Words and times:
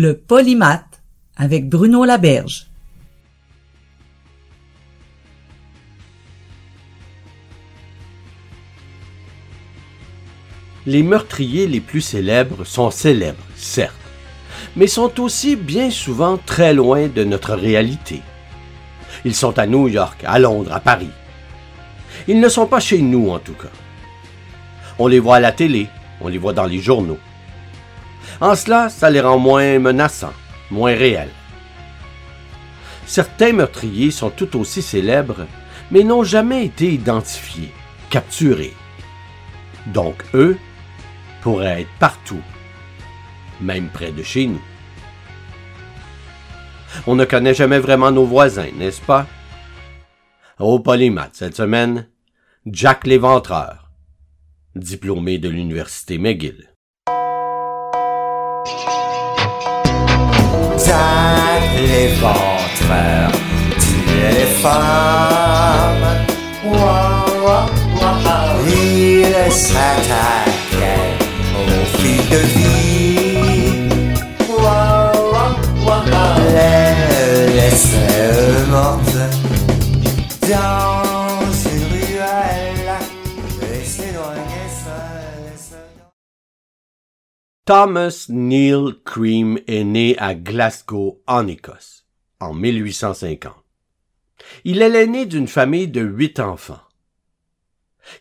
Le 0.00 0.16
polymath 0.16 1.02
avec 1.36 1.68
Bruno 1.68 2.04
Laberge. 2.04 2.68
Les 10.86 11.02
meurtriers 11.02 11.66
les 11.66 11.80
plus 11.80 12.00
célèbres 12.00 12.62
sont 12.62 12.92
célèbres, 12.92 13.42
certes, 13.56 13.92
mais 14.76 14.86
sont 14.86 15.20
aussi 15.20 15.56
bien 15.56 15.90
souvent 15.90 16.36
très 16.36 16.72
loin 16.74 17.08
de 17.08 17.24
notre 17.24 17.54
réalité. 17.54 18.22
Ils 19.24 19.34
sont 19.34 19.58
à 19.58 19.66
New 19.66 19.88
York, 19.88 20.22
à 20.24 20.38
Londres, 20.38 20.72
à 20.72 20.78
Paris. 20.78 21.10
Ils 22.28 22.38
ne 22.38 22.48
sont 22.48 22.68
pas 22.68 22.78
chez 22.78 23.02
nous 23.02 23.30
en 23.30 23.40
tout 23.40 23.54
cas. 23.54 23.72
On 25.00 25.08
les 25.08 25.18
voit 25.18 25.38
à 25.38 25.40
la 25.40 25.50
télé, 25.50 25.88
on 26.20 26.28
les 26.28 26.38
voit 26.38 26.52
dans 26.52 26.66
les 26.66 26.78
journaux. 26.78 27.18
En 28.40 28.54
cela, 28.54 28.88
ça 28.88 29.10
les 29.10 29.20
rend 29.20 29.38
moins 29.38 29.78
menaçants, 29.78 30.34
moins 30.70 30.94
réels. 30.94 31.32
Certains 33.06 33.52
meurtriers 33.52 34.10
sont 34.10 34.30
tout 34.30 34.56
aussi 34.58 34.82
célèbres, 34.82 35.46
mais 35.90 36.04
n'ont 36.04 36.22
jamais 36.22 36.66
été 36.66 36.92
identifiés, 36.92 37.72
capturés. 38.10 38.74
Donc 39.86 40.22
eux 40.34 40.56
pourraient 41.40 41.82
être 41.82 41.98
partout, 41.98 42.42
même 43.60 43.88
près 43.88 44.12
de 44.12 44.22
chez 44.22 44.46
nous. 44.46 44.62
On 47.06 47.16
ne 47.16 47.24
connaît 47.24 47.54
jamais 47.54 47.78
vraiment 47.78 48.10
nos 48.10 48.24
voisins, 48.24 48.70
n'est-ce 48.76 49.00
pas? 49.00 49.26
Au 50.58 50.78
polymath 50.78 51.34
cette 51.34 51.56
semaine, 51.56 52.08
Jack 52.66 53.06
l'Éventreur, 53.06 53.90
diplômé 54.74 55.38
de 55.38 55.48
l'Université 55.48 56.18
McGill. 56.18 56.68
Jack 61.88 61.96
l'éventreur 61.96 63.30
tuait 63.78 64.32
les 64.32 64.46
femmes. 64.62 66.26
Ouah, 66.64 67.24
ouah, 67.42 67.66
ouah. 67.94 68.56
Il 68.66 69.52
s'attaquait 69.52 71.16
au 71.56 71.98
fil 71.98 72.28
de 72.28 72.36
vie. 72.36 72.87
Thomas 87.68 88.24
Neil 88.30 88.94
Cream 89.04 89.58
est 89.66 89.84
né 89.84 90.16
à 90.16 90.34
Glasgow, 90.34 91.20
en 91.26 91.46
Écosse, 91.46 92.06
en 92.40 92.54
1850. 92.54 93.52
Il 94.64 94.80
est 94.80 94.88
l'aîné 94.88 95.26
d'une 95.26 95.48
famille 95.48 95.86
de 95.86 96.00
huit 96.00 96.40
enfants. 96.40 96.80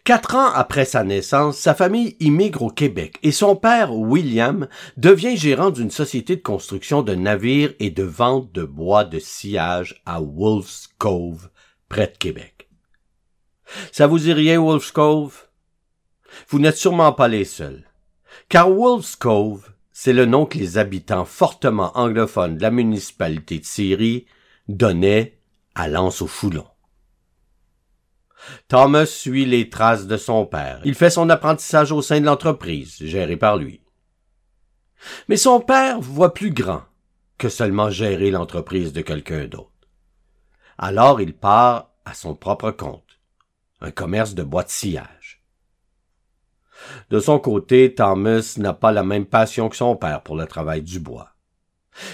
Quatre 0.04 0.36
ans 0.36 0.52
après 0.54 0.84
sa 0.84 1.06
naissance, 1.06 1.58
sa 1.58 1.74
famille 1.74 2.18
immigre 2.20 2.64
au 2.64 2.70
Québec 2.70 3.20
et 3.24 3.32
son 3.32 3.56
père, 3.56 3.94
William, 3.94 4.68
devient 4.98 5.38
gérant 5.38 5.70
d'une 5.70 5.92
société 5.92 6.36
de 6.36 6.42
construction 6.42 7.02
de 7.02 7.16
navires 7.16 7.74
et 7.80 7.90
de 7.90 8.04
vente 8.04 8.52
de 8.52 8.66
bois 8.66 9.06
de 9.06 9.20
sciage 9.20 10.02
à 10.06 10.20
Wolf's 10.20 10.90
Cove, 10.98 11.50
près 11.88 12.08
de 12.08 12.18
Québec. 12.18 12.68
Ça 13.94 14.08
vous 14.08 14.20
dit 14.20 14.34
rien, 14.34 14.60
Wolf's 14.60 14.92
Cove? 14.92 15.48
Vous 16.50 16.60
n'êtes 16.60 16.76
sûrement 16.76 17.14
pas 17.14 17.30
les 17.30 17.46
seuls. 17.46 17.87
Car 18.50 18.72
Wolf's 18.72 19.16
Cove, 19.16 19.70
c'est 19.92 20.14
le 20.14 20.26
nom 20.26 20.46
que 20.46 20.58
les 20.58 20.78
habitants 20.78 21.26
fortement 21.26 21.92
anglophones 21.98 22.58
de 22.58 22.62
la 22.62 22.72
municipalité 22.72 23.60
de 23.60 23.66
Syrie 23.66 24.26
donnaient 24.68 25.40
à 25.76 25.88
l'anse 25.88 26.22
au 26.22 26.28
foulon. 26.28 26.68
Thomas 28.68 29.06
suit 29.06 29.46
les 29.46 29.70
traces 29.70 30.08
de 30.08 30.18
son 30.18 30.46
père. 30.46 30.82
Il 30.86 30.96
fait 30.96 31.10
son 31.10 31.30
apprentissage 31.30 31.92
au 31.92 32.02
sein 32.02 32.20
de 32.20 32.26
l'entreprise, 32.26 32.98
gérée 33.02 33.38
par 33.38 33.58
lui. 33.58 33.82
Mais 35.28 35.38
son 35.38 35.60
père 35.60 36.00
voit 36.00 36.34
plus 36.34 36.52
grand 36.52 36.84
que 37.38 37.50
seulement 37.50 37.90
gérer 37.90 38.32
l'entreprise 38.32 38.94
de 38.94 39.02
quelqu'un 39.02 39.46
d'autre. 39.46 39.72
Alors 40.78 41.22
il 41.22 41.34
part 41.36 41.92
à 42.06 42.14
son 42.14 42.36
propre 42.36 42.72
compte, 42.72 43.20
un 43.82 43.92
commerce 43.92 44.34
de 44.34 44.46
sillage. 44.68 45.17
De 47.10 47.20
son 47.20 47.40
côté, 47.40 47.94
Thomas 47.94 48.56
n'a 48.58 48.74
pas 48.74 48.92
la 48.92 49.04
même 49.04 49.26
passion 49.26 49.70
que 49.70 49.76
son 49.76 49.96
père 49.96 50.22
pour 50.22 50.36
le 50.36 50.46
travail 50.46 50.82
du 50.82 51.00
bois. 51.00 51.30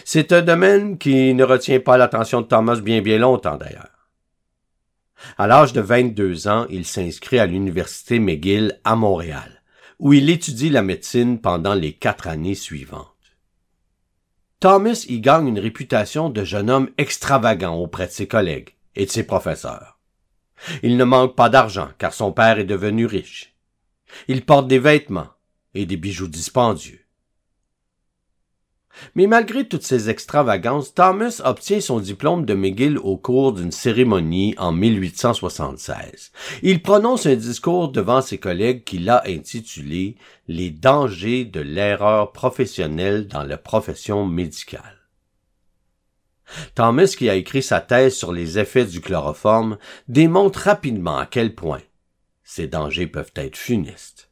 C'est 0.05 0.31
un 0.31 0.41
domaine 0.41 0.97
qui 0.97 1.33
ne 1.33 1.43
retient 1.43 1.79
pas 1.79 1.97
l'attention 1.97 2.41
de 2.41 2.47
Thomas 2.47 2.79
bien 2.79 3.01
bien 3.01 3.17
longtemps 3.17 3.57
d'ailleurs. 3.57 4.09
À 5.37 5.47
l'âge 5.47 5.73
de 5.73 5.81
22 5.81 6.47
ans, 6.47 6.65
il 6.69 6.85
s'inscrit 6.85 7.39
à 7.39 7.45
l'université 7.45 8.19
McGill 8.19 8.79
à 8.83 8.95
Montréal, 8.95 9.63
où 9.99 10.13
il 10.13 10.29
étudie 10.29 10.69
la 10.69 10.81
médecine 10.81 11.39
pendant 11.39 11.73
les 11.73 11.93
quatre 11.93 12.27
années 12.27 12.55
suivantes. 12.55 13.07
Thomas 14.59 15.05
y 15.09 15.19
gagne 15.19 15.47
une 15.47 15.59
réputation 15.59 16.29
de 16.29 16.43
jeune 16.43 16.69
homme 16.69 16.89
extravagant 16.97 17.75
auprès 17.75 18.07
de 18.07 18.11
ses 18.11 18.27
collègues 18.27 18.75
et 18.95 19.05
de 19.05 19.11
ses 19.11 19.23
professeurs. 19.23 19.99
Il 20.81 20.95
ne 20.97 21.03
manque 21.03 21.35
pas 21.35 21.49
d'argent 21.49 21.89
car 21.97 22.13
son 22.13 22.31
père 22.31 22.59
est 22.59 22.63
devenu 22.63 23.05
riche. 23.05 23.52
Il 24.27 24.45
porte 24.45 24.67
des 24.67 24.79
vêtements 24.79 25.29
et 25.73 25.85
des 25.85 25.97
bijoux 25.97 26.27
dispendieux. 26.27 27.03
Mais 29.15 29.27
malgré 29.27 29.67
toutes 29.67 29.83
ces 29.83 30.09
extravagances, 30.09 30.93
Thomas 30.93 31.41
obtient 31.43 31.81
son 31.81 31.99
diplôme 31.99 32.45
de 32.45 32.53
McGill 32.53 32.97
au 32.97 33.17
cours 33.17 33.53
d'une 33.53 33.71
cérémonie 33.71 34.55
en 34.57 34.71
1876. 34.71 36.31
Il 36.61 36.81
prononce 36.81 37.25
un 37.25 37.35
discours 37.35 37.89
devant 37.89 38.21
ses 38.21 38.37
collègues 38.37 38.83
qu'il 38.83 39.09
a 39.09 39.23
intitulé 39.27 40.15
Les 40.47 40.69
dangers 40.69 41.45
de 41.45 41.59
l'erreur 41.59 42.31
professionnelle 42.31 43.27
dans 43.27 43.43
la 43.43 43.57
profession 43.57 44.25
médicale. 44.25 44.99
Thomas, 46.75 47.15
qui 47.17 47.29
a 47.29 47.35
écrit 47.35 47.63
sa 47.63 47.81
thèse 47.81 48.15
sur 48.15 48.31
les 48.31 48.59
effets 48.59 48.85
du 48.85 49.01
chloroforme, 49.01 49.77
démontre 50.07 50.59
rapidement 50.59 51.17
à 51.17 51.25
quel 51.25 51.55
point 51.55 51.81
ces 52.43 52.67
dangers 52.67 53.07
peuvent 53.07 53.31
être 53.35 53.55
funestes. 53.55 54.29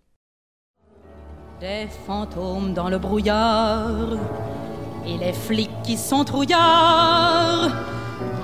Des 1.60 1.88
fantômes 2.06 2.74
dans 2.74 2.90
le 2.90 2.98
brouillard 2.98 4.18
et 5.06 5.18
les 5.18 5.34
flics 5.34 5.82
qui 5.84 5.98
sont 5.98 6.24
trouillards 6.24 7.70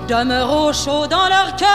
demeurent 0.08 0.66
au 0.66 0.72
chaud 0.72 1.06
dans 1.06 1.28
leur 1.28 1.54
cœur. 1.56 1.68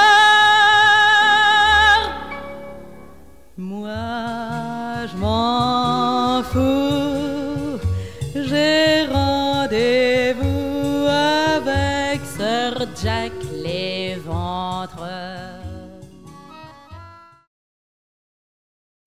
Moi, 3.58 5.06
je 5.08 5.18
m'en 5.18 6.42
fous, 6.44 7.03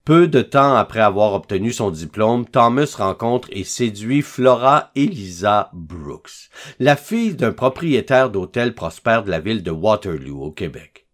Peu 0.06 0.28
de 0.28 0.40
temps 0.40 0.76
après 0.76 1.00
avoir 1.00 1.32
obtenu 1.32 1.72
son 1.72 1.90
diplôme, 1.90 2.46
Thomas 2.46 2.94
rencontre 2.96 3.48
et 3.50 3.64
séduit 3.64 4.22
Flora 4.22 4.92
Elisa 4.94 5.68
Brooks, 5.72 6.48
la 6.78 6.94
fille 6.94 7.34
d'un 7.34 7.52
propriétaire 7.52 8.30
d'hôtel 8.30 8.76
prospère 8.76 9.24
de 9.24 9.32
la 9.32 9.40
ville 9.40 9.64
de 9.64 9.72
Waterloo 9.72 10.40
au 10.40 10.52
Québec. 10.52 11.08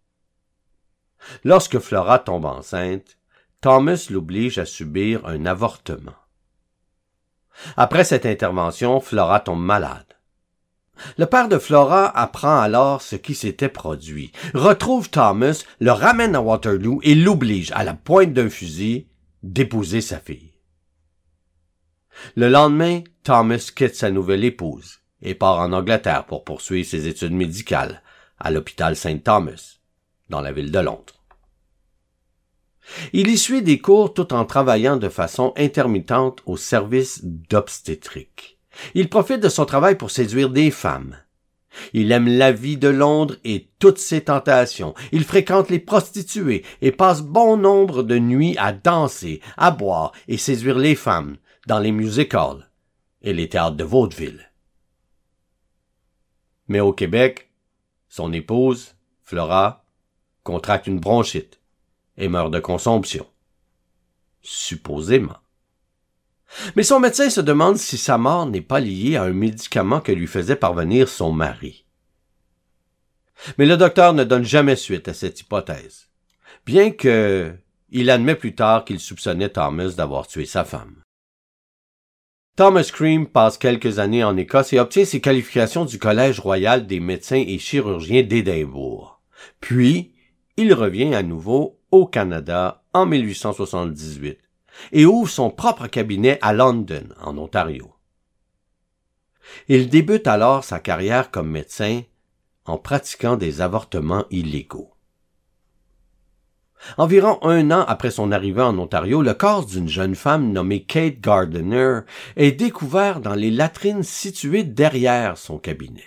Lorsque 1.43 1.79
Flora 1.79 2.19
tombe 2.19 2.45
enceinte, 2.45 3.17
Thomas 3.61 4.09
l'oblige 4.11 4.59
à 4.59 4.65
subir 4.67 5.25
un 5.25 5.47
avortement. 5.47 6.13
Après 7.75 8.03
cette 8.03 8.27
intervention, 8.27 8.99
Flora 8.99 9.39
tombe 9.39 9.63
malade. 9.63 10.12
Le 11.17 11.25
père 11.25 11.49
de 11.49 11.57
Flora 11.57 12.07
apprend 12.17 12.59
alors 12.59 13.01
ce 13.01 13.15
qui 13.15 13.35
s'était 13.35 13.69
produit, 13.69 14.31
retrouve 14.53 15.09
Thomas, 15.09 15.63
le 15.79 15.91
ramène 15.91 16.35
à 16.35 16.41
Waterloo 16.41 16.99
et 17.03 17.15
l'oblige, 17.15 17.71
à 17.71 17.83
la 17.83 17.93
pointe 17.93 18.33
d'un 18.33 18.49
fusil, 18.49 19.07
d'épouser 19.41 20.01
sa 20.01 20.19
fille. 20.19 20.53
Le 22.35 22.47
lendemain, 22.47 23.01
Thomas 23.23 23.71
quitte 23.75 23.95
sa 23.95 24.11
nouvelle 24.11 24.43
épouse 24.43 24.99
et 25.21 25.35
part 25.35 25.59
en 25.59 25.73
Angleterre 25.73 26.25
pour 26.25 26.43
poursuivre 26.43 26.87
ses 26.87 27.07
études 27.07 27.33
médicales 27.33 28.01
à 28.39 28.51
l'hôpital 28.51 28.95
Saint 28.95 29.17
Thomas, 29.17 29.79
dans 30.29 30.41
la 30.41 30.51
ville 30.51 30.71
de 30.71 30.79
Londres. 30.79 31.23
Il 33.13 33.29
y 33.29 33.37
suit 33.37 33.61
des 33.61 33.79
cours 33.79 34.13
tout 34.13 34.33
en 34.33 34.45
travaillant 34.45 34.97
de 34.97 35.09
façon 35.09 35.53
intermittente 35.55 36.41
au 36.45 36.57
service 36.57 37.21
d'obstétrique. 37.23 38.52
Il 38.93 39.09
profite 39.09 39.39
de 39.39 39.49
son 39.49 39.65
travail 39.65 39.97
pour 39.97 40.11
séduire 40.11 40.49
des 40.49 40.71
femmes. 40.71 41.17
Il 41.93 42.11
aime 42.11 42.27
la 42.27 42.51
vie 42.51 42.77
de 42.77 42.87
Londres 42.87 43.35
et 43.43 43.69
toutes 43.79 43.97
ses 43.97 44.25
tentations. 44.25 44.93
Il 45.11 45.23
fréquente 45.23 45.69
les 45.69 45.79
prostituées 45.79 46.63
et 46.81 46.91
passe 46.91 47.21
bon 47.21 47.57
nombre 47.57 48.03
de 48.03 48.17
nuits 48.17 48.55
à 48.57 48.71
danser, 48.71 49.41
à 49.57 49.71
boire 49.71 50.11
et 50.27 50.37
séduire 50.37 50.77
les 50.77 50.95
femmes 50.95 51.37
dans 51.67 51.79
les 51.79 51.91
music 51.91 52.33
halls 52.33 52.69
et 53.21 53.33
les 53.33 53.49
théâtres 53.49 53.77
de 53.77 53.83
vaudeville. 53.83 54.51
Mais 56.67 56.79
au 56.79 56.93
Québec, 56.93 57.49
son 58.07 58.31
épouse, 58.33 58.95
Flora, 59.23 59.85
contracte 60.43 60.87
une 60.87 60.99
bronchite 60.99 61.59
et 62.17 62.27
meurt 62.27 62.51
de 62.51 62.59
consomption. 62.59 63.25
Supposément. 64.41 65.37
Mais 66.75 66.83
son 66.83 66.99
médecin 66.99 67.29
se 67.29 67.41
demande 67.41 67.77
si 67.77 67.97
sa 67.97 68.17
mort 68.17 68.45
n'est 68.45 68.61
pas 68.61 68.79
liée 68.79 69.15
à 69.15 69.23
un 69.23 69.33
médicament 69.33 70.01
que 70.01 70.11
lui 70.11 70.27
faisait 70.27 70.55
parvenir 70.55 71.07
son 71.09 71.31
mari. 71.31 71.85
Mais 73.57 73.65
le 73.65 73.77
docteur 73.77 74.13
ne 74.13 74.23
donne 74.23 74.45
jamais 74.45 74.75
suite 74.75 75.07
à 75.07 75.13
cette 75.13 75.39
hypothèse, 75.41 76.09
bien 76.65 76.91
que 76.91 77.53
il 77.89 78.09
admet 78.09 78.35
plus 78.35 78.55
tard 78.55 78.85
qu'il 78.85 78.99
soupçonnait 78.99 79.49
Thomas 79.49 79.93
d'avoir 79.95 80.27
tué 80.27 80.45
sa 80.45 80.63
femme. 80.63 80.95
Thomas 82.55 82.89
Cream 82.91 83.27
passe 83.27 83.57
quelques 83.57 83.99
années 83.99 84.23
en 84.23 84.37
Écosse 84.37 84.73
et 84.73 84.79
obtient 84.79 85.05
ses 85.05 85.21
qualifications 85.21 85.85
du 85.85 85.99
Collège 85.99 86.39
royal 86.39 86.85
des 86.87 86.99
médecins 86.99 87.43
et 87.47 87.57
chirurgiens 87.57 88.23
d'Édimbourg. 88.23 89.21
Puis, 89.59 90.13
il 90.57 90.73
revient 90.73 91.15
à 91.15 91.23
nouveau 91.23 91.79
au 91.91 92.05
Canada 92.05 92.83
en 92.93 93.05
1878 93.07 94.39
et 94.91 95.05
ouvre 95.05 95.29
son 95.29 95.49
propre 95.49 95.87
cabinet 95.87 96.39
à 96.41 96.53
London, 96.53 97.09
en 97.21 97.37
Ontario. 97.37 97.93
Il 99.67 99.89
débute 99.89 100.27
alors 100.27 100.63
sa 100.63 100.79
carrière 100.79 101.31
comme 101.31 101.49
médecin 101.49 102.01
en 102.65 102.77
pratiquant 102.77 103.35
des 103.35 103.61
avortements 103.61 104.25
illégaux. 104.31 104.93
Environ 106.97 107.39
un 107.43 107.71
an 107.71 107.85
après 107.87 108.11
son 108.11 108.31
arrivée 108.31 108.61
en 108.61 108.77
Ontario, 108.77 109.21
le 109.21 109.33
corps 109.33 109.65
d'une 109.65 109.87
jeune 109.87 110.15
femme 110.15 110.51
nommée 110.51 110.83
Kate 110.83 111.21
Gardiner 111.21 111.99
est 112.35 112.51
découvert 112.51 113.21
dans 113.21 113.35
les 113.35 113.51
latrines 113.51 114.03
situées 114.03 114.63
derrière 114.63 115.37
son 115.37 115.57
cabinet. 115.57 116.03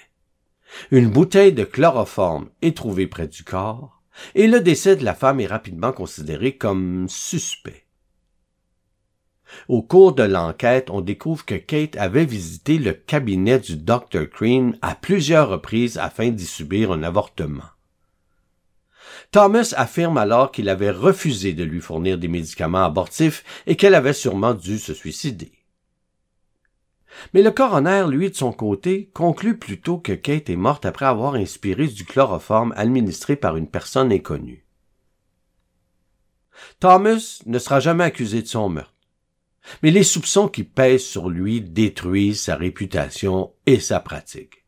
Une 0.90 1.08
bouteille 1.08 1.54
de 1.54 1.64
chloroforme 1.64 2.50
est 2.60 2.76
trouvée 2.76 3.06
près 3.06 3.26
du 3.26 3.42
corps, 3.42 4.02
et 4.34 4.46
le 4.46 4.60
décès 4.60 4.96
de 4.96 5.04
la 5.04 5.14
femme 5.14 5.40
est 5.40 5.46
rapidement 5.46 5.92
considéré 5.92 6.56
comme 6.56 7.06
suspect. 7.08 7.85
Au 9.68 9.82
cours 9.82 10.14
de 10.14 10.22
l'enquête, 10.22 10.90
on 10.90 11.00
découvre 11.00 11.44
que 11.44 11.54
Kate 11.54 11.96
avait 11.96 12.24
visité 12.24 12.78
le 12.78 12.92
cabinet 12.92 13.58
du 13.58 13.76
Dr. 13.76 14.28
Crean 14.30 14.72
à 14.82 14.94
plusieurs 14.94 15.48
reprises 15.48 15.98
afin 15.98 16.30
d'y 16.30 16.46
subir 16.46 16.92
un 16.92 17.02
avortement. 17.02 17.64
Thomas 19.30 19.74
affirme 19.76 20.18
alors 20.18 20.52
qu'il 20.52 20.68
avait 20.68 20.90
refusé 20.90 21.52
de 21.52 21.64
lui 21.64 21.80
fournir 21.80 22.18
des 22.18 22.28
médicaments 22.28 22.84
abortifs 22.84 23.44
et 23.66 23.76
qu'elle 23.76 23.94
avait 23.94 24.12
sûrement 24.12 24.54
dû 24.54 24.78
se 24.78 24.94
suicider. 24.94 25.52
Mais 27.32 27.42
le 27.42 27.50
coroner, 27.50 28.04
lui, 28.08 28.30
de 28.30 28.36
son 28.36 28.52
côté, 28.52 29.10
conclut 29.14 29.58
plutôt 29.58 29.98
que 29.98 30.12
Kate 30.12 30.50
est 30.50 30.56
morte 30.56 30.84
après 30.84 31.06
avoir 31.06 31.34
inspiré 31.34 31.86
du 31.86 32.04
chloroforme 32.04 32.74
administré 32.76 33.36
par 33.36 33.56
une 33.56 33.68
personne 33.68 34.12
inconnue. 34.12 34.66
Thomas 36.78 37.40
ne 37.46 37.58
sera 37.58 37.80
jamais 37.80 38.04
accusé 38.04 38.42
de 38.42 38.46
son 38.46 38.68
meurtre. 38.68 38.95
Mais 39.82 39.90
les 39.90 40.04
soupçons 40.04 40.48
qui 40.48 40.64
pèsent 40.64 41.04
sur 41.04 41.28
lui 41.28 41.60
détruisent 41.60 42.42
sa 42.42 42.56
réputation 42.56 43.52
et 43.66 43.80
sa 43.80 44.00
pratique. 44.00 44.64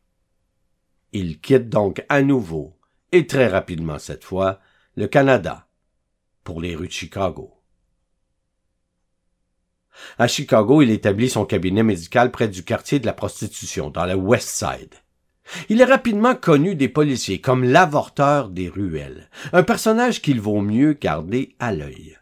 Il 1.11 1.39
quitte 1.39 1.69
donc 1.69 2.03
à 2.09 2.21
nouveau, 2.21 2.77
et 3.11 3.25
très 3.25 3.47
rapidement 3.47 3.99
cette 3.99 4.23
fois, 4.23 4.59
le 4.95 5.07
Canada, 5.07 5.67
pour 6.43 6.61
les 6.61 6.75
rues 6.75 6.87
de 6.87 6.93
Chicago. 6.93 7.53
À 10.17 10.27
Chicago, 10.27 10.81
il 10.81 10.91
établit 10.91 11.29
son 11.29 11.45
cabinet 11.45 11.83
médical 11.83 12.31
près 12.31 12.47
du 12.47 12.63
quartier 12.63 12.99
de 12.99 13.05
la 13.05 13.13
prostitution, 13.13 13.89
dans 13.89 14.05
le 14.05 14.15
West 14.15 14.49
Side. 14.49 14.93
Il 15.67 15.81
est 15.81 15.85
rapidement 15.85 16.35
connu 16.35 16.75
des 16.75 16.89
policiers 16.89 17.41
comme 17.41 17.63
l'avorteur 17.63 18.49
des 18.49 18.69
ruelles, 18.69 19.29
un 19.51 19.63
personnage 19.63 20.21
qu'il 20.21 20.39
vaut 20.39 20.61
mieux 20.61 20.93
garder 20.93 21.55
à 21.59 21.73
l'œil. 21.73 22.18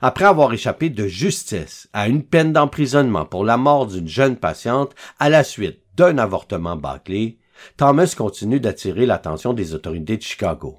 Après 0.00 0.24
avoir 0.24 0.52
échappé 0.52 0.90
de 0.90 1.06
justesse 1.06 1.88
à 1.92 2.08
une 2.08 2.22
peine 2.22 2.52
d'emprisonnement 2.52 3.24
pour 3.24 3.44
la 3.44 3.56
mort 3.56 3.86
d'une 3.86 4.08
jeune 4.08 4.36
patiente 4.36 4.94
à 5.18 5.28
la 5.28 5.44
suite 5.44 5.80
d'un 5.96 6.18
avortement 6.18 6.76
bâclé, 6.76 7.38
Thomas 7.76 8.14
continue 8.16 8.60
d'attirer 8.60 9.06
l'attention 9.06 9.52
des 9.52 9.74
autorités 9.74 10.16
de 10.16 10.22
Chicago. 10.22 10.78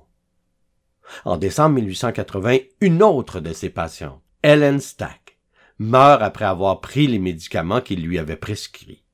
En 1.23 1.37
décembre 1.37 1.75
1880, 1.75 2.57
une 2.81 3.03
autre 3.03 3.39
de 3.39 3.53
ses 3.53 3.69
patientes, 3.69 4.21
Ellen 4.41 4.79
Stack, 4.79 5.37
meurt 5.79 6.21
après 6.21 6.45
avoir 6.45 6.81
pris 6.81 7.07
les 7.07 7.19
médicaments 7.19 7.81
qu'il 7.81 8.05
lui 8.05 8.17
avait 8.17 8.35
prescrits. 8.35 9.05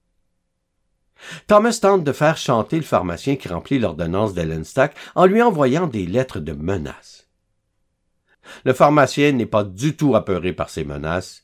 Thomas 1.48 1.78
tente 1.82 2.04
de 2.04 2.12
faire 2.12 2.38
chanter 2.38 2.78
le 2.78 2.84
pharmacien 2.84 3.36
qui 3.36 3.48
remplit 3.48 3.80
l'ordonnance 3.80 4.34
d'Ellen 4.34 4.64
Stack 4.64 4.96
en 5.16 5.26
lui 5.26 5.42
envoyant 5.42 5.88
des 5.88 6.06
lettres 6.06 6.40
de 6.40 6.54
menaces. 6.54 7.21
Le 8.66 8.74
pharmacien 8.74 9.32
n'est 9.32 9.46
pas 9.46 9.64
du 9.64 9.96
tout 9.96 10.16
apeuré 10.16 10.54
par 10.54 10.70
ces 10.70 10.84
menaces. 10.84 11.44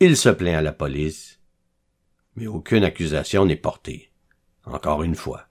Il 0.00 0.16
se 0.16 0.28
plaint 0.28 0.56
à 0.56 0.62
la 0.62 0.72
police. 0.72 1.40
Mais 2.36 2.46
aucune 2.46 2.84
accusation 2.84 3.44
n'est 3.46 3.56
portée. 3.56 4.10
Encore 4.64 5.02
une 5.02 5.14
fois. 5.14 5.44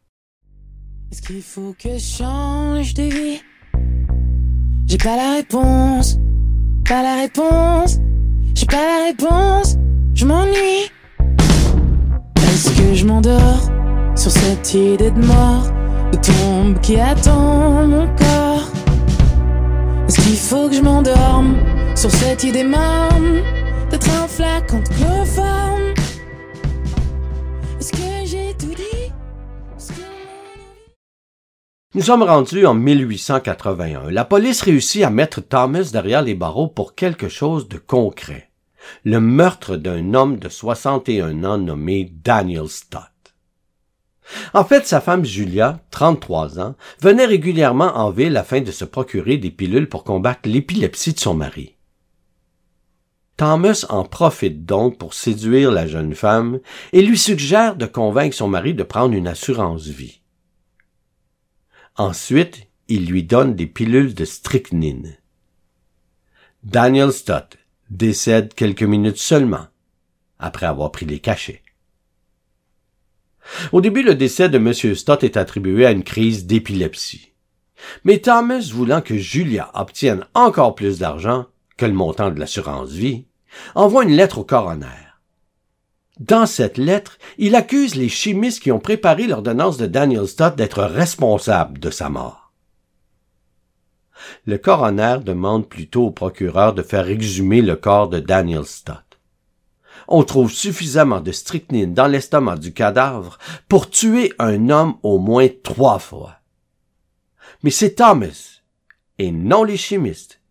Est-ce 1.11 1.21
qu'il 1.21 1.41
faut 1.41 1.73
que 1.77 1.97
je 1.97 2.17
change 2.17 2.93
de 2.93 3.03
vie? 3.03 3.41
J'ai 4.85 4.97
pas 4.97 5.15
la 5.15 5.35
réponse. 5.35 6.17
Pas 6.85 7.03
la 7.03 7.15
réponse. 7.15 7.99
J'ai 8.55 8.65
pas 8.65 8.85
la 8.85 9.05
réponse. 9.07 9.75
Je 10.13 10.25
m'ennuie. 10.25 10.91
Est-ce 12.37 12.69
que 12.77 12.93
je 12.93 13.05
m'endors 13.05 13.69
sur 14.15 14.31
cette 14.31 14.73
idée 14.73 15.11
de 15.11 15.19
mort, 15.19 15.71
de 16.11 16.17
tombe 16.17 16.79
qui 16.81 16.99
attend 16.99 17.87
mon 17.87 18.07
corps? 18.15 18.86
Nous 31.93 32.03
sommes 32.03 32.23
rendus 32.23 32.65
en 32.65 32.73
1881. 32.73 34.11
La 34.11 34.23
police 34.23 34.61
réussit 34.61 35.03
à 35.03 35.09
mettre 35.09 35.41
Thomas 35.41 35.89
derrière 35.91 36.21
les 36.21 36.35
barreaux 36.35 36.67
pour 36.67 36.95
quelque 36.95 37.27
chose 37.27 37.67
de 37.67 37.77
concret. 37.77 38.51
Le 39.03 39.19
meurtre 39.19 39.75
d'un 39.75 40.13
homme 40.13 40.37
de 40.37 40.47
61 40.47 41.43
ans 41.43 41.57
nommé 41.57 42.13
Daniel 42.23 42.69
Stott. 42.69 43.16
En 44.53 44.63
fait, 44.63 44.85
sa 44.85 45.01
femme 45.01 45.25
Julia, 45.25 45.79
33 45.91 46.59
ans, 46.59 46.75
venait 47.01 47.25
régulièrement 47.25 47.95
en 47.97 48.11
ville 48.11 48.37
afin 48.37 48.61
de 48.61 48.71
se 48.71 48.85
procurer 48.85 49.37
des 49.37 49.51
pilules 49.51 49.89
pour 49.89 50.03
combattre 50.03 50.49
l'épilepsie 50.49 51.13
de 51.13 51.19
son 51.19 51.33
mari. 51.33 51.75
Thomas 53.37 53.85
en 53.89 54.03
profite 54.03 54.65
donc 54.65 54.97
pour 54.97 55.13
séduire 55.13 55.71
la 55.71 55.85
jeune 55.85 56.15
femme 56.15 56.59
et 56.91 57.03
lui 57.03 57.17
suggère 57.17 57.75
de 57.75 57.85
convaincre 57.85 58.35
son 58.35 58.47
mari 58.47 58.73
de 58.73 58.83
prendre 58.83 59.13
une 59.13 59.27
assurance 59.27 59.85
vie. 59.85 60.21
Ensuite, 61.95 62.67
il 62.87 63.05
lui 63.05 63.23
donne 63.23 63.55
des 63.55 63.67
pilules 63.67 64.15
de 64.15 64.25
strychnine. 64.25 65.17
Daniel 66.63 67.11
Stott 67.11 67.57
décède 67.89 68.53
quelques 68.55 68.83
minutes 68.83 69.17
seulement 69.17 69.67
après 70.39 70.65
avoir 70.65 70.91
pris 70.91 71.05
les 71.05 71.19
cachets. 71.19 71.61
Au 73.71 73.81
début, 73.81 74.03
le 74.03 74.15
décès 74.15 74.49
de 74.49 74.57
M. 74.57 74.73
Stott 74.73 75.23
est 75.23 75.37
attribué 75.37 75.85
à 75.85 75.91
une 75.91 76.03
crise 76.03 76.45
d'épilepsie. 76.45 77.33
Mais 78.03 78.19
Thomas, 78.19 78.69
voulant 78.71 79.01
que 79.01 79.17
Julia 79.17 79.71
obtienne 79.73 80.25
encore 80.33 80.75
plus 80.75 80.99
d'argent 80.99 81.45
que 81.77 81.85
le 81.85 81.93
montant 81.93 82.31
de 82.31 82.39
l'assurance 82.39 82.91
vie, 82.91 83.25
envoie 83.75 84.03
une 84.03 84.15
lettre 84.15 84.39
au 84.39 84.43
coroner. 84.43 84.85
Dans 86.19 86.47
cette 86.47 86.77
lettre, 86.77 87.19
il 87.37 87.55
accuse 87.55 87.95
les 87.95 88.09
chimistes 88.09 88.61
qui 88.61 88.71
ont 88.71 88.79
préparé 88.79 89.27
l'ordonnance 89.27 89.77
de 89.77 89.85
Daniel 89.85 90.27
Stott 90.27 90.55
d'être 90.55 90.83
responsables 90.83 91.79
de 91.79 91.91
sa 91.91 92.09
mort. 92.09 92.51
Le 94.45 94.57
coroner 94.57 95.17
demande 95.23 95.69
plutôt 95.69 96.07
au 96.07 96.11
procureur 96.11 96.73
de 96.73 96.81
faire 96.81 97.07
exhumer 97.07 97.61
le 97.61 97.75
corps 97.75 98.09
de 98.09 98.19
Daniel 98.19 98.65
Stott. 98.65 99.06
On 100.07 100.23
trouve 100.23 100.51
suffisamment 100.51 101.19
de 101.19 101.31
strychnine 101.31 101.93
dans 101.93 102.07
l'estomac 102.07 102.57
du 102.57 102.73
cadavre 102.73 103.37
pour 103.67 103.89
tuer 103.89 104.33
un 104.39 104.69
homme 104.69 104.97
au 105.03 105.19
moins 105.19 105.47
trois 105.63 105.99
fois. 105.99 106.37
Mais 107.63 107.71
c'est 107.71 107.95
Thomas, 107.95 108.61
et 109.17 109.31
non 109.31 109.63
les 109.63 109.77
chimistes, 109.77 110.41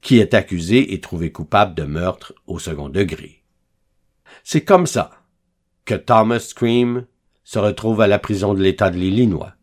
qui 0.00 0.18
est 0.18 0.34
accusé 0.34 0.94
et 0.94 1.00
trouvé 1.00 1.30
coupable 1.30 1.74
de 1.74 1.84
meurtre 1.84 2.34
au 2.46 2.58
second 2.58 2.88
degré. 2.88 3.44
C'est 4.44 4.64
comme 4.64 4.86
ça 4.86 5.10
que 5.84 5.94
Thomas 5.94 6.40
Scream 6.40 7.06
se 7.44 7.58
retrouve 7.58 8.00
à 8.00 8.06
la 8.06 8.18
prison 8.18 8.54
de 8.54 8.62
l'État 8.62 8.90
de 8.90 8.96
l'Illinois. 8.96 9.54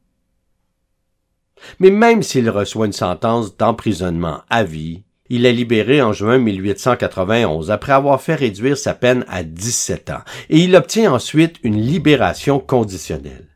Mais 1.80 1.90
même 1.90 2.24
s'il 2.24 2.50
reçoit 2.50 2.86
une 2.86 2.94
sentence 2.94 3.58
d'emprisonnement 3.58 4.42
à 4.50 4.64
vie, 4.64 5.04
il 5.30 5.46
est 5.46 5.54
libéré 5.54 6.02
en 6.02 6.14
juin 6.14 6.38
1891 6.38 7.72
après 7.72 7.94
avoir 7.94 8.22
fait 8.22 8.36
réduire 8.36 8.78
sa 8.78 8.94
peine 8.94 9.26
à 9.28 9.44
17 9.44 10.12
ans 10.12 10.22
et 10.50 10.60
il 10.60 10.76
obtient 10.76 11.12
ensuite 11.12 11.58
une 11.64 11.82
libération 11.82 12.60
conditionnelle. 12.60 13.48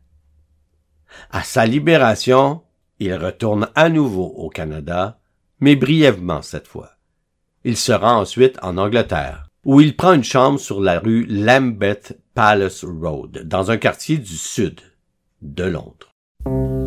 À 1.32 1.44
sa 1.44 1.66
libération, 1.66 2.62
il 3.00 3.14
retourne 3.14 3.70
à 3.76 3.90
nouveau 3.90 4.26
au 4.26 4.50
Canada, 4.50 5.20
mais 5.60 5.76
brièvement 5.76 6.42
cette 6.42 6.68
fois. 6.68 6.92
Il 7.64 7.78
se 7.78 7.92
rend 7.92 8.20
ensuite 8.20 8.58
en 8.62 8.78
Angleterre, 8.78 9.50
où 9.66 9.82
il 9.82 9.96
prend 9.96 10.14
une 10.14 10.24
chambre 10.24 10.60
sur 10.60 10.82
la 10.82 11.00
rue 11.00 11.26
Lambeth 11.26 12.18
Palace 12.34 12.84
Road, 12.84 13.44
dans 13.46 13.70
un 13.70 13.78
quartier 13.78 14.18
du 14.18 14.38
sud 14.38 14.80
de 15.42 15.66
Londres. 15.66 16.79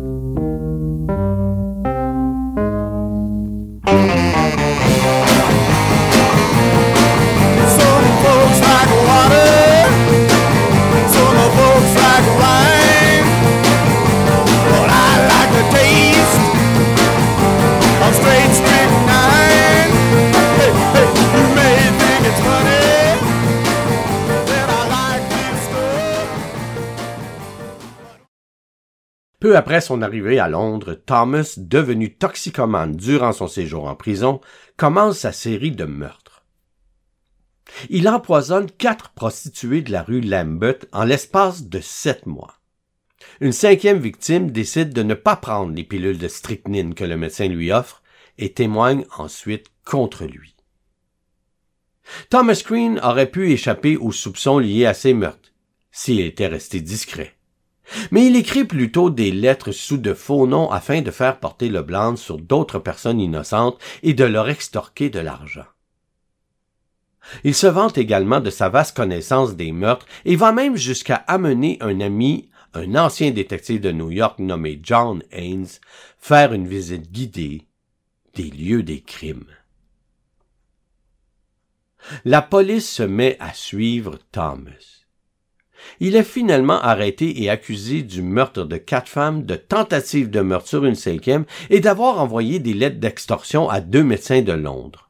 Peu 29.53 29.57
après 29.57 29.81
son 29.81 30.01
arrivée 30.01 30.39
à 30.39 30.49
Londres, 30.49 30.95
Thomas, 30.95 31.53
devenu 31.57 32.15
toxicomane 32.15 32.95
durant 32.95 33.33
son 33.33 33.47
séjour 33.47 33.85
en 33.85 33.93
prison, 33.93 34.41
commence 34.77 35.19
sa 35.19 35.31
série 35.31 35.69
de 35.69 35.85
meurtres. 35.85 36.43
Il 37.91 38.09
empoisonne 38.09 38.71
quatre 38.71 39.11
prostituées 39.11 39.83
de 39.83 39.91
la 39.91 40.01
rue 40.01 40.21
Lambeth 40.21 40.89
en 40.91 41.03
l'espace 41.03 41.65
de 41.65 41.79
sept 41.81 42.25
mois. 42.25 42.55
Une 43.41 43.51
cinquième 43.51 43.99
victime 43.99 44.49
décide 44.49 44.91
de 44.91 45.03
ne 45.03 45.13
pas 45.13 45.35
prendre 45.35 45.75
les 45.75 45.83
pilules 45.83 46.17
de 46.17 46.27
strychnine 46.27 46.95
que 46.95 47.03
le 47.03 47.15
médecin 47.15 47.47
lui 47.47 47.71
offre 47.71 48.01
et 48.39 48.53
témoigne 48.53 49.05
ensuite 49.19 49.67
contre 49.85 50.25
lui. 50.25 50.55
Thomas 52.31 52.59
Green 52.65 52.99
aurait 53.03 53.29
pu 53.29 53.51
échapper 53.51 53.97
aux 53.97 54.11
soupçons 54.11 54.57
liés 54.57 54.87
à 54.87 54.95
ces 54.95 55.13
meurtres 55.13 55.53
s'il 55.91 56.21
était 56.21 56.47
resté 56.47 56.81
discret. 56.81 57.35
Mais 58.11 58.25
il 58.25 58.35
écrit 58.35 58.63
plutôt 58.63 59.09
des 59.09 59.31
lettres 59.31 59.71
sous 59.71 59.97
de 59.97 60.13
faux 60.13 60.47
noms 60.47 60.71
afin 60.71 61.01
de 61.01 61.11
faire 61.11 61.39
porter 61.39 61.69
le 61.69 61.81
blanc 61.81 62.15
sur 62.15 62.37
d'autres 62.37 62.79
personnes 62.79 63.19
innocentes 63.19 63.79
et 64.01 64.13
de 64.13 64.23
leur 64.23 64.49
extorquer 64.49 65.09
de 65.09 65.19
l'argent. 65.19 65.65
Il 67.43 67.55
se 67.55 67.67
vante 67.67 67.97
également 67.97 68.41
de 68.41 68.49
sa 68.49 68.69
vaste 68.69 68.95
connaissance 68.95 69.55
des 69.55 69.71
meurtres 69.71 70.05
et 70.25 70.35
va 70.35 70.51
même 70.51 70.75
jusqu'à 70.75 71.15
amener 71.15 71.77
un 71.81 72.01
ami, 72.01 72.49
un 72.73 72.95
ancien 72.95 73.31
détective 73.31 73.81
de 73.81 73.91
New 73.91 74.11
York 74.11 74.39
nommé 74.39 74.79
John 74.83 75.23
Haynes, 75.31 75.67
faire 76.19 76.53
une 76.53 76.67
visite 76.67 77.11
guidée 77.11 77.65
des 78.35 78.49
lieux 78.49 78.83
des 78.83 79.01
crimes. 79.01 79.45
La 82.25 82.41
police 82.41 82.89
se 82.89 83.03
met 83.03 83.37
à 83.39 83.53
suivre 83.53 84.17
Thomas. 84.31 85.02
Il 85.99 86.15
est 86.15 86.23
finalement 86.23 86.81
arrêté 86.81 87.43
et 87.43 87.49
accusé 87.49 88.01
du 88.01 88.21
meurtre 88.21 88.63
de 88.63 88.77
quatre 88.77 89.09
femmes, 89.09 89.45
de 89.45 89.55
tentative 89.55 90.29
de 90.29 90.41
meurtre 90.41 90.67
sur 90.67 90.85
une 90.85 90.95
cinquième 90.95 91.45
et 91.69 91.79
d'avoir 91.79 92.19
envoyé 92.19 92.59
des 92.59 92.73
lettres 92.73 92.99
d'extorsion 92.99 93.69
à 93.69 93.81
deux 93.81 94.03
médecins 94.03 94.41
de 94.41 94.53
Londres. 94.53 95.09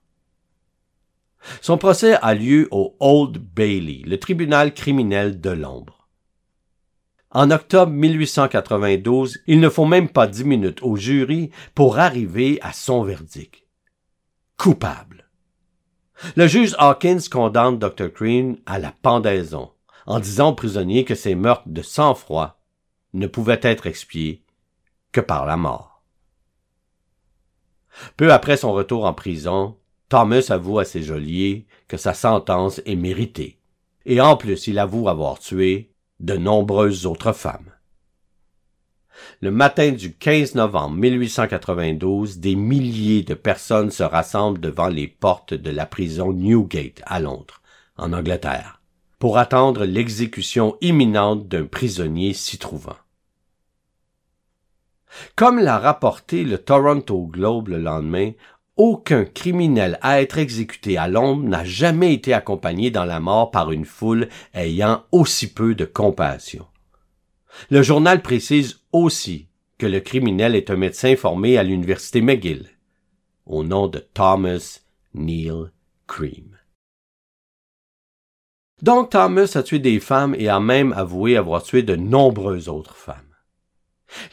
Son 1.61 1.77
procès 1.77 2.15
a 2.21 2.33
lieu 2.33 2.67
au 2.71 2.95
Old 2.99 3.37
Bailey, 3.37 4.01
le 4.05 4.17
tribunal 4.17 4.73
criminel 4.73 5.41
de 5.41 5.49
l'ombre. 5.49 6.07
En 7.31 7.49
octobre 7.49 7.91
1892, 7.91 9.39
il 9.47 9.59
ne 9.59 9.69
faut 9.69 9.85
même 9.85 10.07
pas 10.07 10.27
dix 10.27 10.45
minutes 10.45 10.83
au 10.83 10.95
jury 10.95 11.49
pour 11.73 11.97
arriver 11.97 12.59
à 12.61 12.73
son 12.73 13.03
verdict. 13.03 13.63
Coupable. 14.57 15.27
Le 16.35 16.47
juge 16.47 16.75
Hawkins 16.77 17.27
condamne 17.29 17.79
Dr. 17.79 18.09
Green 18.13 18.57
à 18.67 18.77
la 18.77 18.93
pendaison, 19.01 19.71
en 20.05 20.19
disant 20.19 20.49
aux 20.49 20.55
prisonniers 20.55 21.05
que 21.05 21.15
ces 21.15 21.35
meurtres 21.35 21.67
de 21.67 21.81
sang-froid 21.81 22.59
ne 23.13 23.27
pouvaient 23.27 23.59
être 23.61 23.87
expiés 23.87 24.43
que 25.11 25.21
par 25.21 25.45
la 25.45 25.57
mort. 25.57 26.03
Peu 28.17 28.33
après 28.33 28.57
son 28.57 28.73
retour 28.73 29.05
en 29.05 29.13
prison, 29.13 29.77
Thomas 30.09 30.47
avoue 30.49 30.79
à 30.79 30.85
ses 30.85 31.03
geôliers 31.03 31.65
que 31.87 31.97
sa 31.97 32.13
sentence 32.13 32.81
est 32.85 32.95
méritée, 32.95 33.59
et 34.05 34.19
en 34.19 34.35
plus 34.35 34.67
il 34.67 34.79
avoue 34.79 35.09
avoir 35.09 35.39
tué 35.39 35.91
de 36.19 36.35
nombreuses 36.35 37.05
autres 37.05 37.33
femmes. 37.33 37.71
Le 39.41 39.51
matin 39.51 39.91
du 39.91 40.13
15 40.13 40.55
novembre 40.55 40.95
1892, 40.97 42.39
des 42.39 42.55
milliers 42.55 43.23
de 43.23 43.35
personnes 43.35 43.91
se 43.91 44.03
rassemblent 44.03 44.59
devant 44.59 44.87
les 44.87 45.07
portes 45.07 45.53
de 45.53 45.69
la 45.69 45.85
prison 45.85 46.33
Newgate 46.33 47.01
à 47.05 47.19
Londres, 47.19 47.61
en 47.97 48.11
Angleterre, 48.13 48.81
pour 49.23 49.37
attendre 49.37 49.85
l'exécution 49.85 50.75
imminente 50.81 51.47
d'un 51.47 51.63
prisonnier 51.63 52.33
s'y 52.33 52.57
trouvant. 52.57 52.97
Comme 55.37 55.59
l'a 55.59 55.79
rapporté 55.79 56.43
le 56.43 56.57
Toronto 56.57 57.27
Globe 57.27 57.69
le 57.69 57.77
lendemain, 57.77 58.31
aucun 58.75 59.23
criminel 59.23 59.97
à 60.01 60.21
être 60.21 60.39
exécuté 60.39 60.97
à 60.97 61.07
Londres 61.07 61.47
n'a 61.47 61.63
jamais 61.63 62.13
été 62.13 62.33
accompagné 62.33 62.91
dans 62.91 63.05
la 63.05 63.21
mort 63.21 63.49
par 63.49 63.71
une 63.71 63.85
foule 63.85 64.27
ayant 64.53 65.05
aussi 65.13 65.53
peu 65.53 65.73
de 65.73 65.85
compassion. 65.85 66.67
Le 67.69 67.81
journal 67.81 68.21
précise 68.21 68.81
aussi 68.91 69.47
que 69.77 69.85
le 69.85 70.01
criminel 70.01 70.53
est 70.53 70.69
un 70.69 70.75
médecin 70.75 71.15
formé 71.15 71.57
à 71.57 71.63
l'université 71.63 72.19
McGill, 72.19 72.67
au 73.45 73.63
nom 73.63 73.87
de 73.87 73.99
Thomas 73.99 74.81
Neil 75.13 75.71
Cream. 76.07 76.52
Donc 78.83 79.11
Thomas 79.11 79.49
a 79.55 79.63
tué 79.63 79.79
des 79.79 80.01
femmes 80.01 80.35
et 80.37 80.49
a 80.49 80.59
même 80.59 80.91
avoué 80.91 81.37
avoir 81.37 81.63
tué 81.63 81.83
de 81.83 81.95
nombreuses 81.95 82.67
autres 82.67 82.97
femmes. 82.97 83.15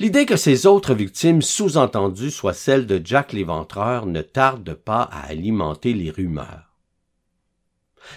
L'idée 0.00 0.26
que 0.26 0.34
ces 0.34 0.66
autres 0.66 0.92
victimes 0.92 1.40
sous-entendues 1.40 2.32
soient 2.32 2.52
celles 2.52 2.88
de 2.88 3.00
Jack 3.02 3.32
l'Éventreur 3.32 4.06
ne 4.06 4.22
tarde 4.22 4.74
pas 4.74 5.02
à 5.02 5.28
alimenter 5.28 5.94
les 5.94 6.10
rumeurs. 6.10 6.74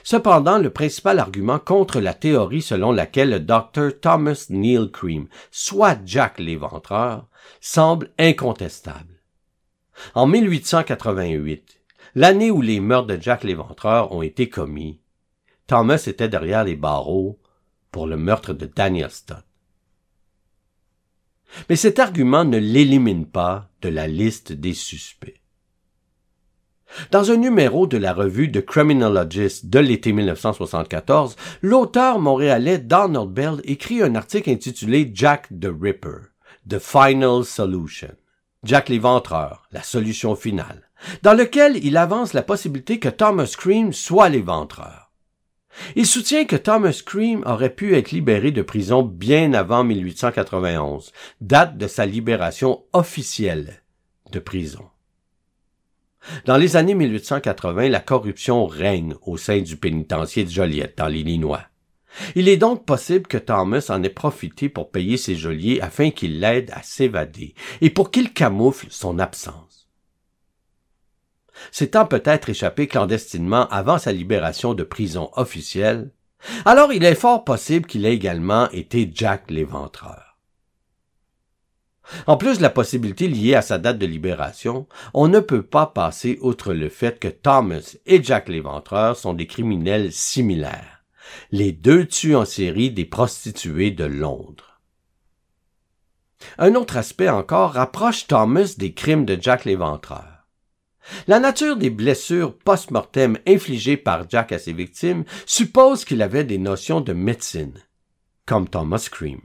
Cependant, 0.04 0.58
le 0.58 0.72
principal 0.72 1.20
argument 1.20 1.60
contre 1.60 2.00
la 2.00 2.16
théorie 2.16 2.64
selon 2.64 2.92
laquelle 2.92 3.30
le 3.30 3.40
docteur 3.40 3.92
Thomas 4.02 4.48
Neil 4.50 4.90
Cream 4.92 5.28
soit 5.52 6.00
Jack 6.04 6.40
l'Éventreur 6.40 7.28
semble 7.62 8.10
incontestable. 8.18 9.22
En 10.16 10.26
1888, 10.26 11.80
l'année 12.16 12.50
où 12.50 12.62
les 12.62 12.80
meurtres 12.80 13.16
de 13.16 13.22
Jack 13.22 13.44
l'Éventreur 13.44 14.12
ont 14.12 14.24
été 14.24 14.50
commis, 14.50 15.00
Thomas 15.68 16.04
était 16.08 16.30
derrière 16.30 16.64
les 16.64 16.76
barreaux 16.76 17.40
pour 17.92 18.08
le 18.08 18.18
meurtre 18.18 18.54
de 18.54 18.66
Daniel 18.66 19.12
Stott. 19.12 19.46
Mais 21.70 21.76
cet 21.76 22.00
argument 22.00 22.46
ne 22.46 22.58
l'élimine 22.58 23.26
pas 23.26 23.70
de 23.82 23.90
la 23.90 24.08
liste 24.08 24.52
des 24.52 24.74
suspects. 24.74 25.40
Dans 27.12 27.32
un 27.32 27.38
numéro 27.38 27.88
de 27.88 27.98
la 27.98 28.14
revue 28.14 28.52
The 28.52 28.64
Criminologist 28.64 29.68
de 29.68 29.80
l'été 29.80 30.14
1974, 30.14 31.36
l'auteur 31.62 32.20
montréalais 32.20 32.78
Donald 32.78 33.30
Bell 33.30 33.62
écrit 33.64 34.02
un 34.02 34.16
article 34.16 34.52
intitulé 34.52 35.10
Jack 35.14 35.48
the 35.50 35.70
Ripper, 35.80 36.34
The 36.70 36.80
Final 36.80 37.44
Solution. 37.46 38.16
Jack 38.64 38.90
l'éventreur, 38.90 39.64
la 39.72 39.84
solution 39.84 40.36
finale, 40.36 40.90
dans 41.22 41.34
lequel 41.34 41.84
il 41.84 41.98
avance 41.98 42.34
la 42.34 42.44
possibilité 42.44 42.98
que 43.00 43.10
Thomas 43.10 43.54
Cream 43.58 43.92
soit 43.92 44.30
l'éventreur. 44.30 45.03
Il 45.96 46.06
soutient 46.06 46.46
que 46.46 46.56
Thomas 46.56 47.02
Cream 47.06 47.44
aurait 47.46 47.74
pu 47.74 47.96
être 47.96 48.12
libéré 48.12 48.52
de 48.52 48.62
prison 48.62 49.02
bien 49.04 49.54
avant 49.54 49.84
1891, 49.84 51.12
date 51.42 51.78
de 51.78 51.88
sa 51.88 52.06
libération 52.06 52.84
officielle 52.94 53.82
de 54.32 54.40
prison. 54.40 54.86
Dans 56.46 56.58
les 56.58 56.78
années 56.78 56.96
1880, 56.96 57.90
la 57.90 58.00
corruption 58.00 58.66
règne 58.66 59.16
au 59.24 59.38
sein 59.38 59.60
du 59.60 59.78
pénitencier 59.78 60.46
de 60.46 60.50
Joliette, 60.50 60.98
dans 60.98 61.08
l'Illinois. 61.08 61.64
Il 62.36 62.48
est 62.48 62.58
donc 62.58 62.86
possible 62.86 63.28
que 63.28 63.38
Thomas 63.38 63.88
en 63.90 64.04
ait 64.04 64.10
profité 64.10 64.70
pour 64.70 64.92
payer 64.92 65.18
ses 65.18 65.36
geôliers 65.36 65.82
afin 65.82 66.12
qu'il 66.12 66.40
l'aide 66.40 66.72
à 66.72 66.84
s'évader 66.84 67.56
et 67.82 67.90
pour 67.90 68.12
qu'il 68.12 68.34
camoufle 68.34 68.88
son 68.90 69.20
absence. 69.20 69.73
S'étant 71.72 72.06
peut-être 72.06 72.50
échappé 72.50 72.88
clandestinement 72.88 73.68
avant 73.70 73.98
sa 73.98 74.12
libération 74.12 74.74
de 74.74 74.84
prison 74.84 75.30
officielle, 75.34 76.12
alors 76.66 76.92
il 76.92 77.04
est 77.04 77.16
fort 77.16 77.44
possible 77.44 77.86
qu'il 77.86 78.06
ait 78.06 78.14
également 78.14 78.70
été 78.72 79.10
Jack 79.14 79.50
l'éventreur. 79.50 80.38
En 82.28 82.38
plus 82.38 82.58
de 82.58 82.62
la 82.62 82.70
possibilité 82.70 83.28
liée 83.28 83.56
à 83.56 83.62
sa 83.62 83.78
date 83.78 83.98
de 83.98 84.06
libération, 84.06 84.88
on 85.14 85.28
ne 85.28 85.40
peut 85.40 85.64
pas 85.64 85.88
passer 85.88 86.38
outre 86.42 86.74
le 86.74 86.90
fait 86.90 87.20
que 87.20 87.30
Thomas 87.30 87.96
et 88.06 88.22
Jack 88.22 88.50
l'éventreur 88.50 89.16
sont 89.16 89.34
des 89.34 89.48
criminels 89.48 90.12
similaires. 90.12 91.06
Les 91.52 91.72
deux 91.72 92.06
tuent 92.06 92.36
en 92.36 92.46
série 92.46 92.92
des 92.92 93.06
prostituées 93.06 93.92
de 93.92 94.04
Londres. 94.04 94.82
Un 96.58 96.76
autre 96.76 96.98
aspect 96.98 97.30
encore 97.30 97.72
rapproche 97.72 98.28
Thomas 98.28 98.76
des 98.78 98.94
crimes 98.94 99.26
de 99.26 99.38
Jack 99.40 99.64
l'éventreur. 99.64 100.33
La 101.28 101.40
nature 101.40 101.78
des 101.78 101.90
blessures 101.90 102.58
post-mortem 102.58 103.38
infligées 103.48 103.98
par 103.98 104.30
Jack 104.30 104.52
à 104.52 104.60
ses 104.60 104.74
victimes 104.74 105.24
suppose 105.46 106.06
qu'il 106.06 106.22
avait 106.22 106.44
des 106.44 106.58
notions 106.58 107.02
de 107.02 107.14
médecine, 107.14 107.74
comme 108.46 108.68
Thomas 108.68 109.08
Cream. 109.12 109.42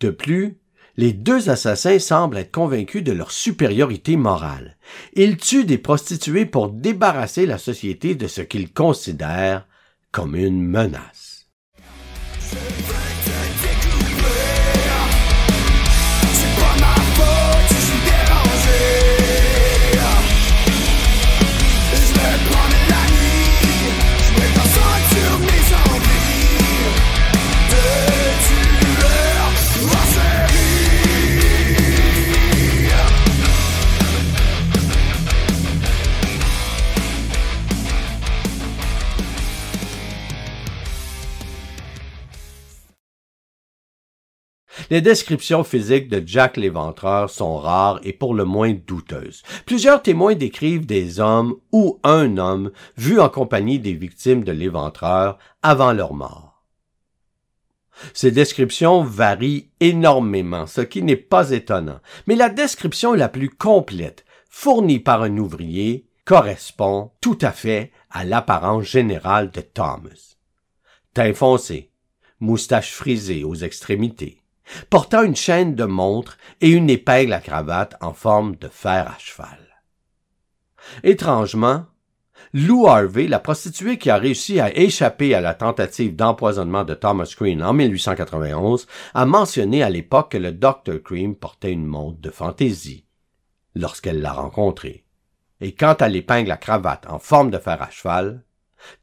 De 0.00 0.10
plus, 0.10 0.58
les 0.96 1.12
deux 1.12 1.48
assassins 1.50 1.98
semblent 1.98 2.38
être 2.38 2.50
convaincus 2.50 3.02
de 3.02 3.12
leur 3.12 3.30
supériorité 3.30 4.16
morale. 4.16 4.76
Ils 5.14 5.36
tuent 5.36 5.64
des 5.64 5.78
prostituées 5.78 6.46
pour 6.46 6.68
débarrasser 6.68 7.46
la 7.46 7.58
société 7.58 8.14
de 8.14 8.26
ce 8.26 8.42
qu'ils 8.42 8.72
considèrent 8.72 9.66
comme 10.10 10.34
une 10.34 10.62
menace. 10.62 11.48
Les 44.90 45.00
descriptions 45.00 45.62
physiques 45.62 46.08
de 46.08 46.20
Jack 46.26 46.56
l'éventreur 46.56 47.30
sont 47.30 47.56
rares 47.56 48.00
et 48.02 48.12
pour 48.12 48.34
le 48.34 48.44
moins 48.44 48.74
douteuses. 48.74 49.42
Plusieurs 49.64 50.02
témoins 50.02 50.34
décrivent 50.34 50.84
des 50.84 51.20
hommes 51.20 51.54
ou 51.70 52.00
un 52.02 52.38
homme 52.38 52.72
vus 52.96 53.20
en 53.20 53.28
compagnie 53.28 53.78
des 53.78 53.92
victimes 53.92 54.42
de 54.42 54.50
l'éventreur 54.50 55.38
avant 55.62 55.92
leur 55.92 56.12
mort. 56.12 56.64
Ces 58.14 58.32
descriptions 58.32 59.04
varient 59.04 59.70
énormément, 59.78 60.66
ce 60.66 60.80
qui 60.80 61.04
n'est 61.04 61.14
pas 61.14 61.52
étonnant, 61.52 62.00
mais 62.26 62.34
la 62.34 62.48
description 62.48 63.12
la 63.12 63.28
plus 63.28 63.50
complète, 63.50 64.24
fournie 64.48 64.98
par 64.98 65.22
un 65.22 65.36
ouvrier, 65.38 66.08
correspond 66.24 67.12
tout 67.20 67.38
à 67.42 67.52
fait 67.52 67.92
à 68.10 68.24
l'apparence 68.24 68.84
générale 68.84 69.52
de 69.52 69.60
Thomas. 69.60 70.34
Teint 71.14 71.34
foncé, 71.34 71.92
moustache 72.40 72.92
frisée 72.92 73.44
aux 73.44 73.54
extrémités, 73.54 74.39
portant 74.88 75.22
une 75.22 75.36
chaîne 75.36 75.74
de 75.74 75.84
montre 75.84 76.38
et 76.60 76.70
une 76.70 76.90
épingle 76.90 77.32
à 77.32 77.40
cravate 77.40 77.96
en 78.00 78.12
forme 78.12 78.56
de 78.56 78.68
fer 78.68 79.06
à 79.08 79.18
cheval. 79.18 79.58
Étrangement, 81.02 81.86
Lou 82.52 82.88
Harvey, 82.88 83.28
la 83.28 83.38
prostituée 83.38 83.96
qui 83.96 84.10
a 84.10 84.16
réussi 84.16 84.58
à 84.58 84.76
échapper 84.76 85.34
à 85.34 85.40
la 85.40 85.54
tentative 85.54 86.16
d'empoisonnement 86.16 86.84
de 86.84 86.94
Thomas 86.94 87.32
Cream 87.36 87.62
en 87.62 87.72
1891, 87.72 88.86
a 89.14 89.26
mentionné 89.26 89.82
à 89.82 89.90
l'époque 89.90 90.32
que 90.32 90.38
le 90.38 90.52
Dr. 90.52 91.00
Cream 91.04 91.36
portait 91.36 91.72
une 91.72 91.86
montre 91.86 92.20
de 92.20 92.30
fantaisie 92.30 93.04
lorsqu'elle 93.76 94.20
l'a 94.20 94.32
rencontré. 94.32 95.04
Et 95.60 95.74
quant 95.74 95.94
à 95.94 96.08
l'épingle 96.08 96.50
à 96.50 96.56
cravate 96.56 97.06
en 97.08 97.18
forme 97.18 97.50
de 97.50 97.58
fer 97.58 97.80
à 97.80 97.90
cheval, 97.90 98.42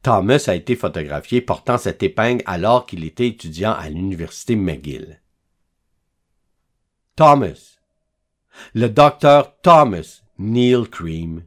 Thomas 0.02 0.44
a 0.48 0.54
été 0.54 0.76
photographié 0.76 1.40
portant 1.40 1.78
cette 1.78 2.02
épingle 2.02 2.42
alors 2.46 2.84
qu'il 2.84 3.04
était 3.04 3.28
étudiant 3.28 3.72
à 3.72 3.88
l'université 3.88 4.56
McGill. 4.56 5.22
Thomas. 7.18 7.80
Le 8.74 8.88
docteur 8.88 9.60
Thomas 9.60 10.22
Neil 10.38 10.88
Cream 10.88 11.42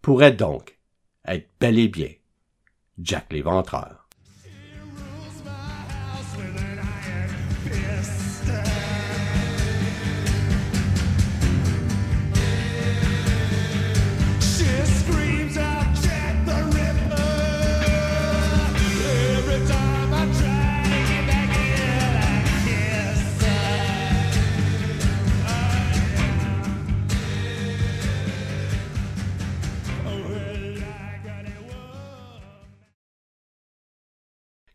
pourrait 0.00 0.32
donc 0.32 0.78
être 1.26 1.50
bel 1.60 1.78
et 1.78 1.88
bien 1.88 2.14
Jack 2.98 3.30
l'éventreur. 3.30 4.05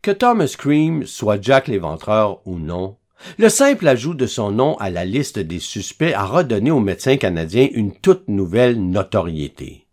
Que 0.02 0.10
Thomas 0.10 0.56
Cream 0.58 1.06
soit 1.06 1.40
Jack 1.40 1.68
l'éventreur 1.68 2.44
ou 2.44 2.58
non, 2.58 2.96
le 3.38 3.48
simple 3.48 3.86
ajout 3.86 4.14
de 4.14 4.26
son 4.26 4.50
nom 4.50 4.76
à 4.78 4.90
la 4.90 5.04
liste 5.04 5.38
des 5.38 5.60
suspects 5.60 6.12
a 6.12 6.24
redonné 6.24 6.72
au 6.72 6.80
médecin 6.80 7.16
canadien 7.16 7.68
une 7.70 7.94
toute 7.94 8.26
nouvelle 8.26 8.84
notoriété. 8.84 9.86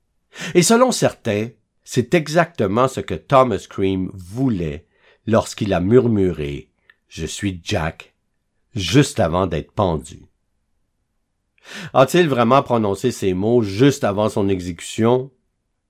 Et 0.55 0.63
selon 0.63 0.91
certains, 0.91 1.49
c'est 1.83 2.15
exactement 2.15 2.87
ce 2.87 3.01
que 3.01 3.13
Thomas 3.13 3.63
Cream 3.69 4.09
voulait 4.15 4.87
lorsqu'il 5.27 5.73
a 5.73 5.79
murmuré 5.79 6.69
Je 7.07 7.27
suis 7.27 7.61
Jack 7.63 8.15
juste 8.73 9.19
avant 9.19 9.45
d'être 9.45 9.71
pendu. 9.71 10.21
A-t-il 11.93 12.27
vraiment 12.27 12.63
prononcé 12.63 13.11
ces 13.11 13.35
mots 13.35 13.61
juste 13.61 14.03
avant 14.03 14.29
son 14.29 14.49
exécution? 14.49 15.29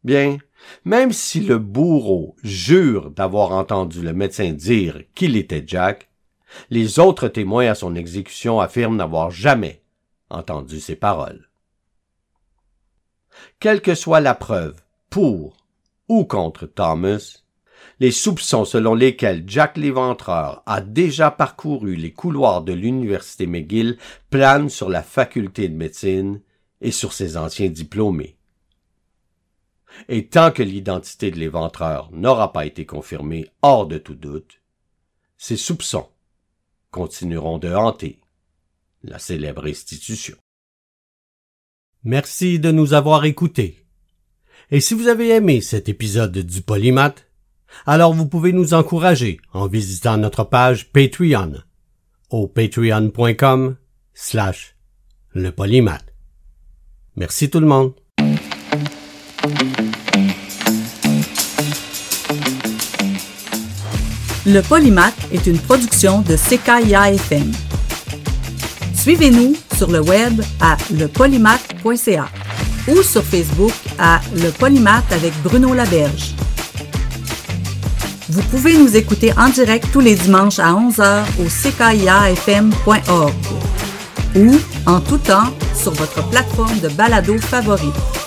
Bien, 0.03 0.39
même 0.85 1.11
si 1.11 1.39
le 1.39 1.57
bourreau 1.57 2.35
jure 2.43 3.11
d'avoir 3.11 3.51
entendu 3.51 4.01
le 4.01 4.13
médecin 4.13 4.51
dire 4.51 5.01
qu'il 5.15 5.35
était 5.35 5.63
Jack, 5.65 6.09
les 6.69 6.99
autres 6.99 7.27
témoins 7.27 7.67
à 7.67 7.75
son 7.75 7.95
exécution 7.95 8.59
affirment 8.59 8.97
n'avoir 8.97 9.31
jamais 9.31 9.81
entendu 10.29 10.79
ces 10.79 10.95
paroles. 10.95 11.49
Quelle 13.59 13.81
que 13.81 13.95
soit 13.95 14.19
la 14.19 14.35
preuve, 14.35 14.81
pour 15.09 15.57
ou 16.07 16.25
contre 16.25 16.65
Thomas, 16.65 17.43
les 17.99 18.11
soupçons 18.11 18.65
selon 18.65 18.95
lesquels 18.95 19.43
Jack 19.45 19.77
l'éventreur 19.77 20.63
a 20.65 20.81
déjà 20.81 21.31
parcouru 21.31 21.95
les 21.95 22.13
couloirs 22.13 22.63
de 22.63 22.73
l'université 22.73 23.45
McGill 23.45 23.97
planent 24.29 24.69
sur 24.69 24.89
la 24.89 25.03
faculté 25.03 25.67
de 25.67 25.75
médecine 25.75 26.41
et 26.81 26.91
sur 26.91 27.13
ses 27.13 27.37
anciens 27.37 27.69
diplômés. 27.69 28.38
Et 30.07 30.27
tant 30.27 30.51
que 30.51 30.63
l'identité 30.63 31.31
de 31.31 31.39
l'éventreur 31.39 32.11
n'aura 32.11 32.53
pas 32.53 32.65
été 32.65 32.85
confirmée 32.85 33.49
hors 33.61 33.87
de 33.87 33.97
tout 33.97 34.15
doute, 34.15 34.61
ses 35.37 35.57
soupçons 35.57 36.07
continueront 36.91 37.57
de 37.57 37.73
hanter 37.73 38.19
la 39.03 39.19
célèbre 39.19 39.65
institution. 39.65 40.35
Merci 42.03 42.59
de 42.59 42.71
nous 42.71 42.93
avoir 42.93 43.25
écoutés. 43.25 43.85
Et 44.71 44.79
si 44.79 44.93
vous 44.93 45.07
avez 45.07 45.29
aimé 45.29 45.61
cet 45.61 45.89
épisode 45.89 46.37
du 46.37 46.61
Polymath, 46.61 47.25
alors 47.85 48.13
vous 48.13 48.27
pouvez 48.27 48.51
nous 48.51 48.73
encourager 48.73 49.39
en 49.53 49.67
visitant 49.67 50.17
notre 50.17 50.43
page 50.43 50.91
Patreon 50.91 51.53
au 52.29 52.47
patreon.com 52.47 53.77
slash 54.13 54.75
le 55.33 55.51
polymath. 55.51 56.13
Merci 57.15 57.49
tout 57.49 57.59
le 57.59 57.67
monde. 57.67 57.93
Le 64.51 64.63
Polymath 64.63 65.13
est 65.31 65.45
une 65.45 65.59
production 65.59 66.21
de 66.21 66.35
CKIA 66.35 67.13
FM. 67.13 67.51
Suivez-nous 68.95 69.55
sur 69.77 69.91
le 69.91 70.01
web 70.01 70.41
à 70.59 70.75
lepolymath.ca 70.91 72.27
ou 72.87 73.03
sur 73.03 73.23
Facebook 73.23 73.73
à 73.99 74.19
Le 74.33 74.49
Polymath 74.49 75.11
avec 75.11 75.33
Bruno 75.43 75.75
Laberge. 75.75 76.33
Vous 78.29 78.41
pouvez 78.49 78.75
nous 78.75 78.97
écouter 78.97 79.31
en 79.37 79.49
direct 79.49 79.85
tous 79.93 79.99
les 79.99 80.15
dimanches 80.15 80.57
à 80.57 80.73
11h 80.73 81.25
au 81.39 81.47
ckiafm.org 81.47 83.33
ou 84.35 84.55
en 84.87 84.99
tout 84.99 85.19
temps 85.19 85.53
sur 85.79 85.91
votre 85.91 86.27
plateforme 86.27 86.79
de 86.79 86.89
balado 86.89 87.37
favorite. 87.37 88.18